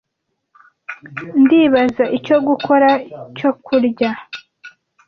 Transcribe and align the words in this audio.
Ndibaza 1.41 2.03
icyo 2.17 2.37
gukora 2.47 2.89
cyo 3.37 3.51
kurya. 3.63 4.09